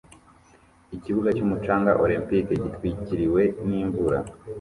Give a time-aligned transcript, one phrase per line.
[0.95, 4.19] Ikibuga cyumucanga olempike gitwikiriwe nimvura